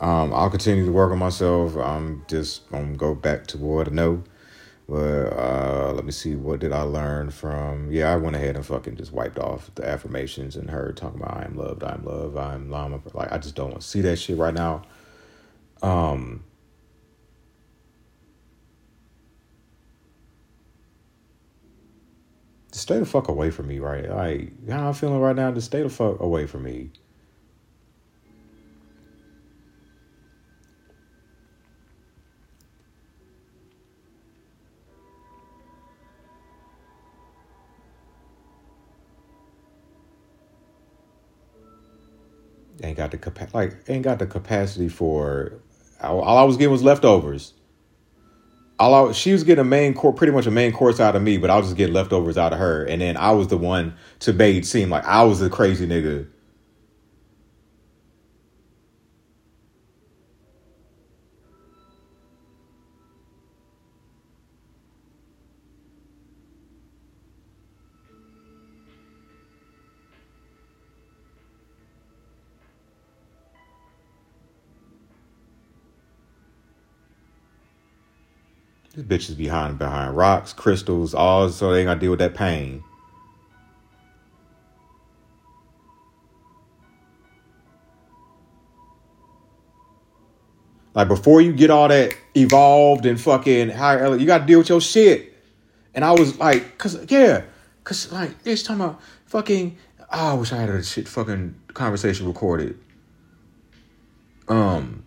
Um, 0.00 0.32
I'll 0.32 0.50
continue 0.50 0.86
to 0.86 0.92
work 0.92 1.10
on 1.10 1.18
myself. 1.18 1.76
I'm 1.76 2.24
just 2.28 2.70
gonna 2.70 2.96
go 2.96 3.14
back 3.14 3.46
to 3.48 3.58
what 3.58 3.88
I 3.88 3.90
know. 3.90 4.22
But 4.88 5.36
uh, 5.36 5.92
let 5.94 6.04
me 6.06 6.12
see, 6.12 6.34
what 6.34 6.60
did 6.60 6.72
I 6.72 6.82
learn 6.82 7.30
from? 7.30 7.92
Yeah, 7.92 8.12
I 8.12 8.16
went 8.16 8.36
ahead 8.36 8.56
and 8.56 8.64
fucking 8.64 8.96
just 8.96 9.12
wiped 9.12 9.38
off 9.38 9.70
the 9.74 9.86
affirmations 9.86 10.56
and 10.56 10.70
her 10.70 10.92
talking 10.92 11.20
about 11.20 11.36
I 11.36 11.44
am 11.44 11.56
loved, 11.56 11.84
I 11.84 11.92
am 11.92 12.04
loved, 12.04 12.38
I 12.38 12.54
am 12.54 12.70
llama. 12.70 13.00
Like 13.12 13.30
I 13.30 13.36
just 13.36 13.54
don't 13.54 13.70
want 13.70 13.82
to 13.82 13.86
see 13.86 14.00
that 14.00 14.16
shit 14.16 14.38
right 14.38 14.54
now. 14.54 14.82
Um, 15.82 16.42
stay 22.82 22.98
the 22.98 23.06
fuck 23.06 23.28
away 23.28 23.50
from 23.50 23.68
me, 23.68 23.78
right? 23.78 24.08
Like 24.08 24.68
how 24.68 24.88
I'm 24.88 24.94
feeling 24.94 25.20
right 25.20 25.36
now, 25.36 25.52
just 25.52 25.68
stay 25.68 25.82
the 25.82 25.88
fuck 25.90 26.20
away 26.20 26.46
from 26.46 26.64
me. 26.64 26.90
ain't 42.82 42.96
got 42.96 43.10
the 43.10 43.18
capa- 43.18 43.48
like 43.54 43.76
ain't 43.88 44.04
got 44.04 44.18
the 44.18 44.26
capacity 44.26 44.88
for 44.88 45.60
all 46.00 46.38
I 46.38 46.44
was 46.44 46.56
getting 46.56 46.72
was 46.72 46.82
leftovers. 46.82 47.54
I, 48.80 49.12
she 49.12 49.32
was 49.32 49.44
getting 49.44 49.62
a 49.62 49.68
main 49.68 49.94
course, 49.94 50.16
pretty 50.16 50.32
much 50.32 50.46
a 50.46 50.50
main 50.50 50.72
course 50.72 51.00
out 51.00 51.16
of 51.16 51.22
me, 51.22 51.36
but 51.36 51.50
I 51.50 51.56
was 51.56 51.66
just 51.66 51.76
getting 51.76 51.94
leftovers 51.94 52.38
out 52.38 52.52
of 52.52 52.58
her, 52.58 52.84
and 52.84 53.02
then 53.02 53.16
I 53.16 53.32
was 53.32 53.48
the 53.48 53.58
one 53.58 53.94
to 54.20 54.32
make 54.32 54.56
it 54.56 54.66
seem 54.66 54.90
like 54.90 55.04
I 55.04 55.24
was 55.24 55.40
the 55.40 55.50
crazy 55.50 55.86
nigga. 55.86 56.28
These 78.98 79.06
bitches 79.06 79.36
behind 79.36 79.78
behind 79.78 80.16
rocks, 80.16 80.52
crystals, 80.52 81.14
all 81.14 81.48
so 81.50 81.70
they 81.70 81.80
ain't 81.80 81.86
gotta 81.86 82.00
deal 82.00 82.10
with 82.10 82.18
that 82.18 82.34
pain. 82.34 82.82
Like 90.94 91.06
before 91.06 91.40
you 91.40 91.52
get 91.52 91.70
all 91.70 91.86
that 91.86 92.12
evolved 92.34 93.06
and 93.06 93.20
fucking 93.20 93.70
higher, 93.70 94.16
you 94.16 94.26
gotta 94.26 94.44
deal 94.44 94.58
with 94.58 94.68
your 94.68 94.80
shit. 94.80 95.32
And 95.94 96.04
I 96.04 96.10
was 96.10 96.36
like, 96.40 96.76
cause 96.76 97.08
yeah, 97.08 97.44
cause 97.84 98.10
like 98.10 98.42
this 98.42 98.64
time 98.64 98.80
about 98.80 99.00
fucking 99.26 99.78
Oh, 100.10 100.30
I 100.30 100.34
wish 100.34 100.52
I 100.52 100.56
had 100.56 100.70
a 100.70 100.82
shit 100.82 101.06
fucking 101.06 101.54
conversation 101.74 102.26
recorded. 102.26 102.76
Um, 104.48 105.04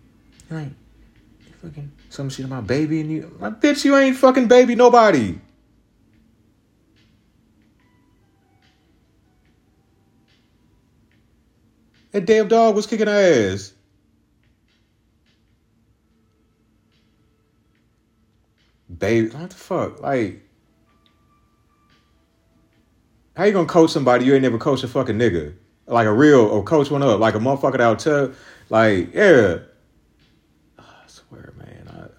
you 1.44 1.52
fucking 1.60 1.92
some 2.12 2.28
shit 2.28 2.44
about 2.44 2.66
baby 2.66 3.00
and 3.00 3.10
you, 3.10 3.36
my 3.40 3.50
bitch, 3.50 3.84
you 3.84 3.96
ain't 3.96 4.16
fucking 4.16 4.46
baby 4.46 4.74
nobody. 4.74 5.38
That 12.10 12.26
damn 12.26 12.48
dog 12.48 12.76
was 12.76 12.86
kicking 12.86 13.06
her 13.06 13.52
ass. 13.52 13.72
Baby, 18.98 19.28
what 19.30 19.48
the 19.48 19.56
fuck? 19.56 20.02
Like, 20.02 20.42
how 23.34 23.44
you 23.44 23.52
gonna 23.52 23.66
coach 23.66 23.90
somebody 23.90 24.26
you 24.26 24.34
ain't 24.34 24.42
never 24.42 24.58
coached 24.58 24.84
a 24.84 24.88
fucking 24.88 25.16
nigga? 25.16 25.54
Like 25.86 26.06
a 26.06 26.12
real 26.12 26.40
or 26.40 26.62
coach 26.62 26.90
one 26.90 27.02
up, 27.02 27.18
like 27.18 27.34
a 27.34 27.38
motherfucker 27.38 27.78
that'll 27.78 27.96
tell, 27.96 28.32
like, 28.68 29.14
yeah. 29.14 29.60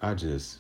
I 0.04 0.14
just 0.14 0.60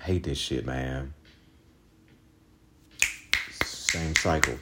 hate 0.00 0.24
this 0.24 0.38
shit, 0.38 0.66
man. 0.66 1.14
Same 3.62 4.16
cycle. 4.16 4.58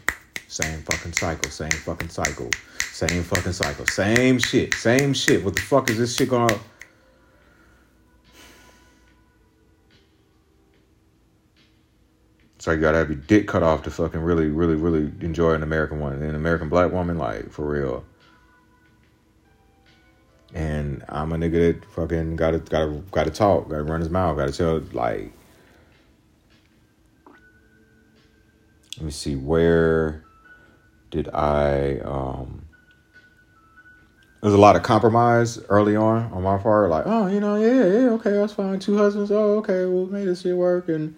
Same 0.46 0.82
fucking 0.82 1.14
cycle. 1.14 1.50
Same 1.50 1.70
fucking 1.70 2.10
cycle. 2.10 2.50
Same 2.80 3.22
fucking 3.22 3.52
cycle. 3.52 3.86
Same 3.86 4.38
shit. 4.38 4.74
Same 4.74 5.14
shit. 5.14 5.42
What 5.42 5.54
the 5.54 5.62
fuck 5.62 5.88
is 5.88 5.96
this 5.96 6.14
shit 6.14 6.28
gonna 6.28 6.60
So 12.58 12.72
you 12.72 12.80
gotta 12.80 12.98
have 12.98 13.08
your 13.08 13.20
dick 13.20 13.48
cut 13.48 13.62
off 13.62 13.84
to 13.84 13.90
fucking 13.90 14.20
really, 14.20 14.48
really, 14.48 14.74
really 14.74 15.10
enjoy 15.24 15.54
an 15.54 15.62
American. 15.62 16.02
And 16.02 16.22
an 16.22 16.34
American 16.34 16.68
black 16.68 16.92
woman, 16.92 17.16
like, 17.16 17.50
for 17.50 17.66
real. 17.66 18.04
And 20.54 21.04
I'm 21.08 21.32
a 21.32 21.36
nigga 21.36 21.80
that 21.80 21.84
fucking 21.90 22.36
gotta 22.36 22.58
gotta 22.58 23.02
gotta 23.10 23.30
talk, 23.30 23.68
gotta 23.68 23.82
run 23.82 24.00
his 24.00 24.10
mouth, 24.10 24.36
gotta 24.36 24.52
tell 24.52 24.80
like 24.92 25.32
let 28.96 29.04
me 29.04 29.10
see 29.10 29.36
where 29.36 30.24
did 31.10 31.28
I 31.28 31.98
um 32.00 32.62
there's 34.40 34.54
a 34.54 34.58
lot 34.58 34.76
of 34.76 34.82
compromise 34.82 35.58
early 35.68 35.96
on 35.96 36.32
on 36.32 36.42
my 36.42 36.56
part, 36.58 36.88
like, 36.88 37.04
oh, 37.06 37.26
you 37.26 37.40
know, 37.40 37.56
yeah, 37.56 37.84
yeah, 37.84 38.10
okay, 38.10 38.30
that's 38.30 38.52
fine. 38.52 38.78
Two 38.78 38.96
husbands, 38.96 39.30
oh, 39.30 39.58
okay, 39.58 39.84
we'll 39.86 40.06
make 40.06 40.24
this 40.24 40.42
shit 40.42 40.56
work 40.56 40.88
and 40.88 41.16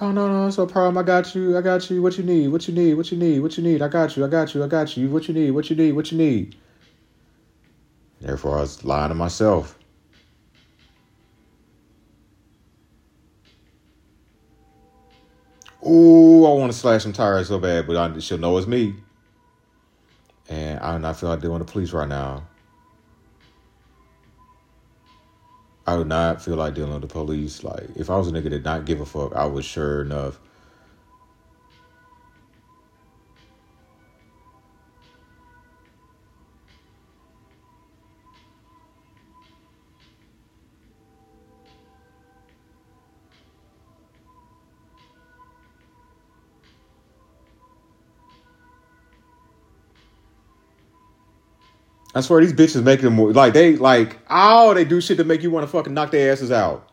Oh 0.00 0.10
no, 0.10 0.26
no, 0.26 0.48
it's 0.48 0.58
no 0.58 0.66
problem. 0.66 0.98
I 0.98 1.04
got 1.04 1.36
you. 1.36 1.56
I 1.56 1.60
got 1.60 1.88
you. 1.88 2.02
What 2.02 2.18
you 2.18 2.24
need? 2.24 2.48
What 2.48 2.66
you 2.66 2.74
need? 2.74 2.94
What 2.94 3.12
you 3.12 3.18
need? 3.18 3.40
What 3.40 3.56
you 3.56 3.62
need? 3.62 3.80
I 3.80 3.86
got 3.86 4.16
you. 4.16 4.24
I 4.24 4.28
got 4.28 4.52
you. 4.52 4.64
I 4.64 4.66
got 4.66 4.96
you. 4.96 5.08
What 5.08 5.28
you 5.28 5.34
need? 5.34 5.52
What 5.52 5.70
you 5.70 5.76
need? 5.76 5.92
What 5.92 6.10
you 6.10 6.18
need? 6.18 6.56
Therefore, 8.24 8.56
I 8.56 8.62
was 8.62 8.82
lying 8.84 9.10
to 9.10 9.14
myself. 9.14 9.78
Ooh, 15.86 16.46
I 16.46 16.52
want 16.54 16.72
to 16.72 16.78
slash 16.78 17.02
some 17.02 17.12
tires 17.12 17.48
so 17.48 17.58
bad, 17.58 17.86
but 17.86 17.96
I, 17.98 18.18
she'll 18.20 18.38
know 18.38 18.56
it's 18.56 18.66
me. 18.66 18.94
And 20.48 20.80
I 20.80 20.94
do 20.94 21.00
not 21.00 21.20
feel 21.20 21.28
like 21.28 21.42
dealing 21.42 21.58
with 21.58 21.66
the 21.66 21.72
police 21.72 21.92
right 21.92 22.08
now. 22.08 22.46
I 25.86 25.94
would 25.96 26.06
not 26.06 26.42
feel 26.42 26.56
like 26.56 26.72
dealing 26.72 26.94
with 26.94 27.02
the 27.02 27.08
police. 27.08 27.62
Like, 27.62 27.90
if 27.94 28.08
I 28.08 28.16
was 28.16 28.28
a 28.28 28.32
nigga 28.32 28.44
that 28.44 28.50
did 28.50 28.64
not 28.64 28.86
give 28.86 29.02
a 29.02 29.06
fuck, 29.06 29.34
I 29.34 29.44
would 29.44 29.66
sure 29.66 30.00
enough. 30.00 30.40
I 52.14 52.20
swear 52.20 52.40
these 52.40 52.52
bitches 52.52 52.82
make 52.82 53.00
them 53.00 53.16
like 53.32 53.54
they 53.54 53.76
like 53.76 54.18
oh 54.30 54.72
they 54.74 54.84
do 54.84 55.00
shit 55.00 55.16
to 55.18 55.24
make 55.24 55.42
you 55.42 55.50
want 55.50 55.64
to 55.64 55.70
fucking 55.70 55.92
knock 55.92 56.10
their 56.10 56.32
asses 56.32 56.52
out, 56.52 56.88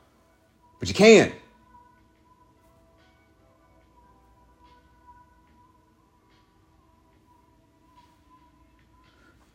but 0.79 0.89
you 0.89 0.95
can't. 0.95 1.33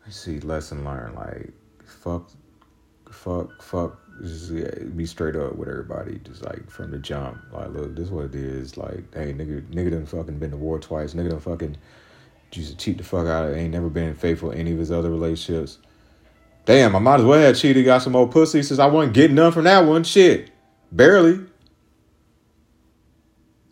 I 0.06 0.10
see 0.10 0.38
lesson 0.38 0.84
learned 0.84 1.16
like 1.16 1.52
fuck, 2.06 2.30
fuck, 3.10 3.62
fuck. 3.62 3.98
Just 4.22 4.50
yeah, 4.52 4.70
be 4.94 5.04
straight 5.04 5.36
up 5.36 5.56
with 5.56 5.68
everybody, 5.68 6.20
just 6.24 6.42
like 6.44 6.70
from 6.70 6.90
the 6.92 6.98
jump. 6.98 7.38
Like, 7.52 7.70
look, 7.70 7.96
this 7.96 8.06
is 8.06 8.10
what 8.10 8.26
it 8.26 8.34
is. 8.34 8.76
Like, 8.76 9.12
hey, 9.12 9.34
nigga, 9.34 9.60
nigga 9.72 9.90
done 9.90 10.06
fucking 10.06 10.38
been 10.38 10.52
to 10.52 10.56
war 10.56 10.78
twice. 10.78 11.14
Nigga 11.14 11.30
done 11.30 11.40
fucking 11.40 11.76
used 12.56 12.70
to 12.70 12.76
cheat 12.76 12.98
the 12.98 13.04
fuck 13.04 13.26
out 13.26 13.46
of. 13.46 13.56
it. 13.56 13.60
Ain't 13.60 13.72
never 13.72 13.88
been 13.88 14.14
faithful 14.14 14.50
in 14.50 14.58
any 14.58 14.72
of 14.72 14.78
his 14.78 14.90
other 14.90 15.10
relationships. 15.10 15.78
Damn, 16.64 16.96
I 16.96 16.98
might 16.98 17.20
as 17.20 17.24
well 17.24 17.40
have 17.40 17.56
cheated, 17.56 17.84
got 17.84 18.02
some 18.02 18.16
old 18.16 18.32
pussy 18.32 18.62
since 18.62 18.80
I 18.80 18.86
wasn't 18.86 19.14
getting 19.14 19.36
none 19.36 19.52
from 19.52 19.64
that 19.64 19.86
one. 19.86 20.02
Shit. 20.02 20.50
Barely. 20.90 21.40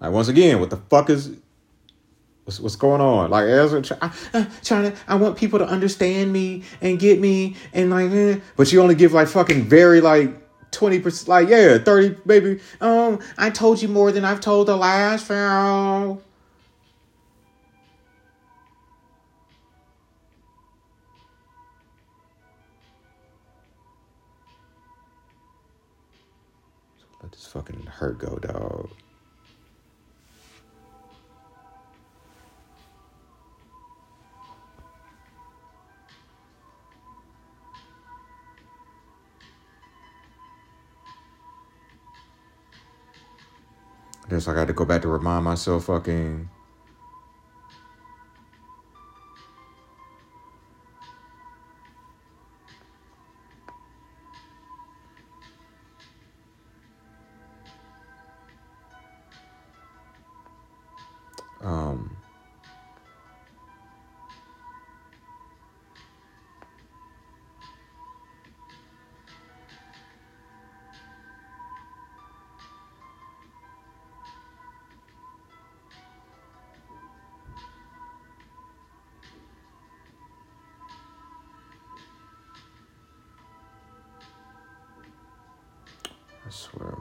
Like 0.00 0.12
once 0.12 0.28
again, 0.28 0.60
what 0.60 0.70
the 0.70 0.76
fuck 0.76 1.10
is 1.10 1.30
what's, 2.44 2.60
what's 2.60 2.76
going 2.76 3.00
on? 3.00 3.30
Like 3.30 3.48
Ezra 3.48 3.82
try, 3.82 3.96
I, 4.00 4.46
trying 4.62 4.92
to 4.92 4.98
I 5.08 5.16
want 5.16 5.36
people 5.36 5.58
to 5.58 5.66
understand 5.66 6.32
me 6.32 6.62
and 6.80 6.98
get 6.98 7.20
me 7.20 7.56
and 7.72 7.90
like 7.90 8.10
eh. 8.10 8.38
but 8.56 8.72
you 8.72 8.80
only 8.80 8.94
give 8.94 9.12
like 9.12 9.28
fucking 9.28 9.64
very 9.64 10.00
like 10.00 10.40
20% 10.70 11.28
like 11.28 11.48
yeah, 11.48 11.78
30 11.78 12.18
maybe 12.24 12.60
um 12.80 13.18
I 13.38 13.50
told 13.50 13.80
you 13.80 13.88
more 13.88 14.12
than 14.12 14.24
I've 14.24 14.40
told 14.40 14.68
the 14.68 14.76
last 14.76 15.26
pharaoh. 15.26 16.20
Fucking 27.54 27.86
hurt 27.86 28.18
go, 28.18 28.36
dog. 28.38 28.90
I 44.26 44.30
guess 44.30 44.48
I 44.48 44.54
got 44.54 44.66
to 44.66 44.72
go 44.72 44.84
back 44.84 45.02
to 45.02 45.08
remind 45.08 45.44
myself 45.44 45.84
fucking 45.84 46.48
um 61.64 62.10
I 86.46 86.50
swear, 86.50 86.94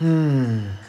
man. 0.00 0.79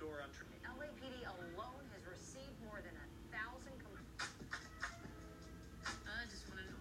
Door 0.00 0.24
on 0.24 0.32
Trinity. 0.32 0.56
LAPD 0.64 1.28
alone 1.28 1.84
has 1.92 2.00
received 2.08 2.56
more 2.64 2.80
than 2.80 2.96
a 2.96 3.06
thousand 3.28 3.76
complaints. 3.84 4.32
I 5.84 6.24
just 6.24 6.48
want 6.48 6.64
to 6.64 6.72
know. 6.72 6.80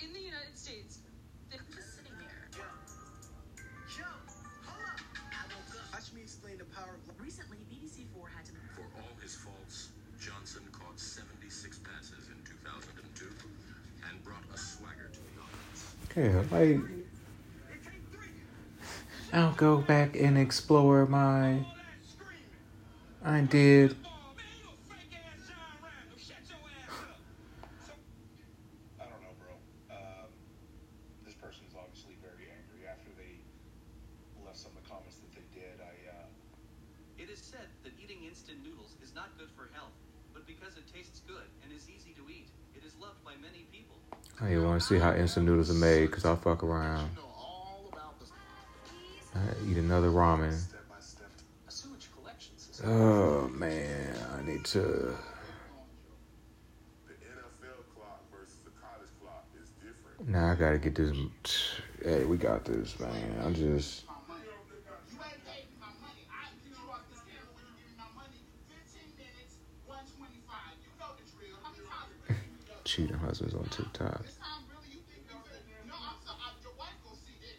In 0.00 0.16
the 0.16 0.20
United 0.20 0.56
States, 0.56 1.04
they're 1.52 1.60
just 1.70 1.94
sitting 1.94 2.16
there. 2.18 2.48
Yo, 3.94 4.08
hold 4.64 4.82
up. 4.88 4.98
I 5.28 5.44
woke 5.52 5.76
up. 5.76 5.92
Watch 5.92 6.10
me 6.16 6.22
explain 6.22 6.56
the 6.56 6.64
power 6.72 6.96
of 6.96 7.20
Recently, 7.22 7.58
BBC4 7.68 8.26
had 8.34 8.48
to. 8.48 8.52
For 8.74 8.88
all 8.96 9.14
his 9.22 9.36
faults, 9.36 9.92
Johnson 10.18 10.64
caught 10.72 10.98
76 10.98 11.78
passes 11.84 12.32
in 12.32 12.40
2002 12.48 13.28
and 14.08 14.24
brought 14.24 14.42
a 14.54 14.58
swagger 14.58 15.12
to 15.12 15.20
the 15.20 15.36
audience. 15.38 15.84
Yeah, 16.16 16.42
like 16.50 16.80
I'll 19.32 19.52
go 19.52 19.78
back 19.78 20.16
and 20.16 20.36
explore 20.36 21.06
my 21.06 21.64
I 23.24 23.40
did 23.42 23.96
I 28.98 29.04
don't 29.04 29.20
know, 29.22 29.34
bro. 29.38 29.54
Um, 29.90 30.28
this 31.24 31.34
person 31.34 31.62
is 31.68 31.74
obviously 31.78 32.16
very 32.20 32.50
angry 32.50 32.88
after 32.90 33.10
they 33.14 33.38
left 34.44 34.58
some 34.58 34.72
of 34.74 34.82
the 34.82 34.88
comments 34.88 35.16
that 35.22 35.30
they 35.30 35.46
did. 35.54 35.78
I, 35.78 35.94
uh, 36.10 36.26
It 37.18 37.30
is 37.30 37.38
said 37.38 37.68
that 37.84 37.92
eating 38.02 38.24
instant 38.26 38.58
noodles 38.64 38.96
is 39.02 39.14
not 39.14 39.36
good 39.38 39.50
for 39.54 39.68
health, 39.74 39.94
but 40.34 40.46
because 40.46 40.76
it 40.76 40.84
tastes 40.92 41.20
good 41.28 41.46
and 41.62 41.72
is 41.72 41.86
easy 41.88 42.16
to 42.18 42.24
eat, 42.28 42.48
it 42.74 42.82
is 42.84 42.96
loved 42.98 43.22
by 43.24 43.36
many 43.38 43.68
people. 43.70 43.96
I 44.40 44.56
want 44.58 44.80
to 44.80 44.86
see 44.86 44.98
how 44.98 45.14
instant 45.14 45.46
noodles 45.46 45.70
are 45.70 45.74
made 45.74 46.06
because 46.06 46.24
I'll 46.24 46.36
fuck 46.36 46.64
around. 46.64 47.10
Another 49.90 50.10
ramen. 50.10 50.52
step 50.52 50.88
by 50.88 50.94
step. 51.00 51.26
A 51.66 51.70
sewage 51.72 52.08
collection 52.16 52.56
system. 52.56 52.90
Oh 52.90 53.48
man, 53.48 54.14
I 54.38 54.46
need 54.46 54.64
to. 54.66 54.78
The 54.78 54.86
NFL 57.26 57.82
clock 57.94 58.22
versus 58.30 58.58
the 58.64 58.70
college 58.78 59.10
clock 59.20 59.46
is 59.60 59.70
different. 59.82 60.28
Now 60.28 60.52
I 60.52 60.54
gotta 60.54 60.78
get 60.78 60.94
this. 60.94 61.10
Hey, 62.04 62.24
we 62.24 62.36
got 62.36 62.64
this, 62.64 63.00
man. 63.00 63.34
I'm 63.42 63.52
just 63.54 64.04
You 65.10 65.18
ain't 65.26 65.42
paid 65.42 65.66
me 65.66 65.76
my 65.82 65.90
money. 65.98 66.22
I 66.30 66.54
you 66.62 66.70
know 66.70 66.86
off 66.94 67.02
this 67.10 67.18
camera 67.26 67.50
when 67.58 67.66
you 67.66 67.74
give 67.82 67.90
me 67.90 67.98
my 67.98 68.10
money. 68.14 68.38
15 68.70 69.18
minutes, 69.18 69.58
125. 69.90 70.86
You 70.86 70.90
know 71.02 71.18
the 71.18 71.26
drill. 71.34 71.58
How 71.66 71.74
many 71.74 71.82
times 71.90 72.14
you 72.14 72.30
really 72.30 72.46
you 72.46 72.70
know? 72.70 72.78
cheating 72.86 73.18
husbands 73.18 73.58
on 73.58 73.66
TikTok. 73.74 74.22
This 74.22 74.38
time 74.38 74.62
really 74.70 74.94
you 74.94 75.02
think 75.10 75.26
you're 75.26 75.42
No, 75.90 75.98
I'm 75.98 76.22
sorry. 76.22 76.38
I- 76.46 76.62
Your 76.62 76.78
wife 76.78 76.94
gonna 77.02 77.18
see 77.26 77.34
this. 77.42 77.58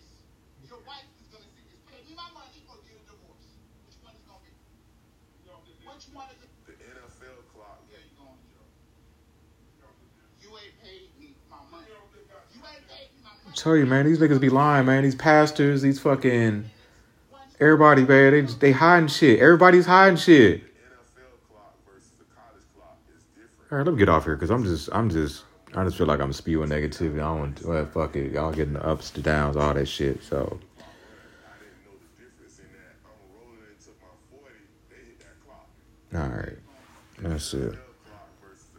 Your 0.63 0.80
wife 0.88 1.04
is 1.20 1.28
gonna 1.28 1.44
see 1.52 1.67
this. 1.67 1.78
Pay 1.91 2.00
me 2.08 2.15
my 2.15 2.32
money 2.34 2.63
or 2.72 2.80
get 2.88 2.96
a 2.98 3.04
divorce. 3.06 3.46
Which 3.86 4.00
one 4.02 4.15
is 4.15 4.24
gonna 4.26 4.41
be? 4.41 4.56
Which 5.86 6.08
one 6.15 6.30
is 6.34 6.39
it? 6.41 6.52
The 6.65 6.76
NFL 6.80 7.44
clock. 7.52 7.84
Yeah, 7.91 8.00
you 8.08 8.15
going 8.15 8.39
to 8.39 8.48
jail. 8.48 8.65
You 10.39 10.50
ain't 10.58 10.76
paid 10.82 11.12
me 11.20 11.36
my 11.52 11.60
money. 11.70 11.91
You 11.91 12.62
ain't 12.63 12.88
paid 12.88 13.12
me 13.13 13.20
my 13.22 13.36
money. 13.44 13.51
Tell 13.62 13.78
you, 13.78 13.86
man, 13.86 14.06
these 14.06 14.17
niggas 14.17 14.39
be 14.39 14.50
lying, 14.50 14.88
man. 14.88 15.04
These 15.04 15.15
pastors, 15.15 15.82
these 15.84 16.00
fucking 16.00 16.65
everybody, 17.60 18.04
man. 18.04 18.32
They 18.32 18.41
they 18.41 18.71
hiding 18.71 19.08
shit. 19.08 19.39
Everybody's 19.39 19.86
hiding 19.86 20.17
shit. 20.17 20.63
All 23.71 23.78
right, 23.78 23.86
let 23.86 23.93
me 23.93 24.00
get 24.00 24.10
off 24.10 24.26
here 24.26 24.36
because 24.36 24.50
I'm 24.50 24.65
just, 24.65 24.89
I'm 24.91 25.10
just, 25.10 25.43
I 25.74 25.86
just 25.86 25.97
feel 25.97 26.08
like 26.08 26.19
I'm 26.19 26.34
spewing 26.34 26.69
negativity. 26.69 27.13
I 27.13 27.17
don't 27.19 27.39
want, 27.39 27.65
well, 27.65 27.86
fuck 27.86 28.17
it. 28.17 28.34
Y'all 28.34 28.52
getting 28.52 28.74
the 28.74 28.86
ups, 28.86 29.12
the 29.12 29.21
downs, 29.21 29.56
all 29.56 29.74
that 29.74 29.86
shit. 29.86 30.21
So, 30.24 30.60
I 30.78 30.84
didn't 31.58 31.86
know 31.86 31.95
the 31.95 32.21
difference 32.21 32.60
in 32.60 32.65
that. 32.74 33.00
I'm 33.06 33.39
rolling 33.39 33.63
and 33.69 33.80
took 33.80 33.95
my 34.02 34.08
40. 34.30 34.54
They 34.89 34.95
hit 34.95 35.19
that 35.19 35.39
clock. 35.45 35.69
all 36.13 36.38
right, 36.38 36.58
that's 37.19 37.54
it. 37.54 37.76